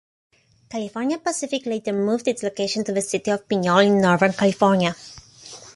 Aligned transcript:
California 0.71 1.19
Pacific 1.19 1.67
later 1.67 1.93
moved 1.93 2.27
its 2.27 2.41
location 2.41 2.83
to 2.83 2.91
the 2.91 3.03
city 3.03 3.29
of 3.29 3.47
Pinole 3.47 3.85
in 3.85 4.01
northern 4.01 4.33
California. 4.33 4.95